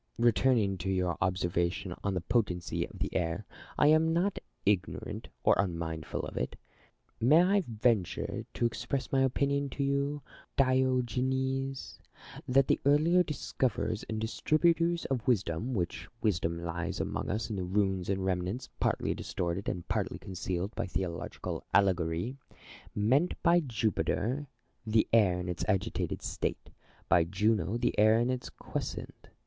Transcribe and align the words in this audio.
Returning 0.17 0.79
to 0.79 0.89
your 0.89 1.15
observation 1.21 1.93
on 2.03 2.15
the 2.15 2.21
potency 2.21 2.87
of 2.87 2.97
the 2.97 3.15
air, 3.15 3.45
I 3.77 3.85
am 3.89 4.11
not 4.13 4.39
ignorant 4.65 5.27
or 5.43 5.53
unmindful 5.59 6.21
of 6.21 6.37
it. 6.37 6.55
May 7.19 7.43
I 7.43 7.63
venture 7.67 8.43
to 8.55 8.65
express 8.65 9.11
my 9.11 9.21
opinion 9.21 9.69
to 9.69 9.83
you, 9.83 10.23
Diogenes, 10.57 11.99
that 12.47 12.65
the 12.67 12.79
earlier 12.83 13.21
dis 13.21 13.51
coverers 13.51 14.03
and 14.09 14.19
distributors 14.19 15.05
of 15.05 15.27
wisdom 15.27 15.75
(which 15.75 16.07
wisdom 16.19 16.57
lies 16.57 16.99
among 16.99 17.29
us 17.29 17.51
in 17.51 17.71
ruins 17.71 18.09
and 18.09 18.25
remnants, 18.25 18.69
partly 18.79 19.13
distorted 19.13 19.69
and 19.69 19.87
partly 19.87 20.17
concealed 20.17 20.73
by 20.73 20.87
theological 20.87 21.63
allegory) 21.75 22.37
meant 22.95 23.35
by 23.43 23.59
Jupiter 23.59 24.47
the 24.83 25.07
air 25.13 25.39
in 25.39 25.47
its 25.47 25.63
agitated 25.67 26.23
state; 26.23 26.71
by 27.07 27.23
Juno 27.23 27.77
the 27.77 27.93
air 27.99 28.19
in 28.19 28.31
its 28.31 28.49
quiescent. 28.49 29.27